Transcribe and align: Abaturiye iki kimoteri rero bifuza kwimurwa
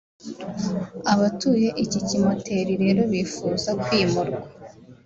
Abaturiye 1.13 1.69
iki 1.83 1.99
kimoteri 2.07 2.71
rero 2.83 3.01
bifuza 3.11 3.69
kwimurwa 3.83 4.39